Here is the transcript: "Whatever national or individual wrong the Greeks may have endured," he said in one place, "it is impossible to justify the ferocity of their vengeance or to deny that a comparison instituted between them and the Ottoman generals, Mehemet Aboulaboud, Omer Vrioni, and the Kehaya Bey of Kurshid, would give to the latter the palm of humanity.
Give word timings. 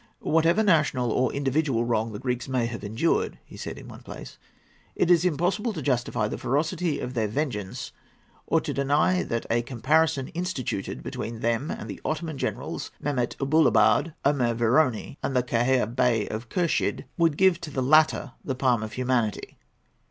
"Whatever 0.17 0.63
national 0.63 1.11
or 1.11 1.31
individual 1.31 1.85
wrong 1.85 2.11
the 2.11 2.17
Greeks 2.17 2.47
may 2.47 2.65
have 2.65 2.83
endured," 2.83 3.37
he 3.45 3.55
said 3.55 3.77
in 3.77 3.87
one 3.87 4.01
place, 4.01 4.39
"it 4.95 5.11
is 5.11 5.23
impossible 5.23 5.73
to 5.73 5.81
justify 5.83 6.27
the 6.27 6.39
ferocity 6.39 6.99
of 6.99 7.13
their 7.13 7.27
vengeance 7.27 7.91
or 8.47 8.59
to 8.61 8.73
deny 8.73 9.21
that 9.21 9.45
a 9.51 9.61
comparison 9.61 10.29
instituted 10.29 11.03
between 11.03 11.41
them 11.41 11.69
and 11.69 11.87
the 11.87 12.01
Ottoman 12.03 12.39
generals, 12.39 12.89
Mehemet 12.99 13.35
Aboulaboud, 13.39 14.15
Omer 14.25 14.55
Vrioni, 14.55 15.17
and 15.21 15.35
the 15.35 15.43
Kehaya 15.43 15.85
Bey 15.85 16.27
of 16.29 16.49
Kurshid, 16.49 17.05
would 17.19 17.37
give 17.37 17.61
to 17.61 17.69
the 17.69 17.83
latter 17.83 18.31
the 18.43 18.55
palm 18.55 18.81
of 18.81 18.93
humanity. 18.93 19.55